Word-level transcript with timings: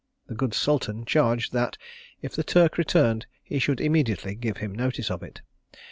The 0.25 0.33
good 0.33 0.55
sultan 0.55 1.05
charged 1.05 1.53
that, 1.53 1.77
if 2.23 2.35
the 2.35 2.43
Turk 2.43 2.79
returned, 2.79 3.27
he 3.43 3.59
should 3.59 3.79
immediately 3.79 4.33
give 4.33 4.57
him 4.57 4.73
notice 4.73 5.11
of 5.11 5.21
it. 5.21 5.41